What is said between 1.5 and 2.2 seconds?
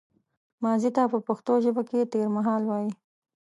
ژبه کې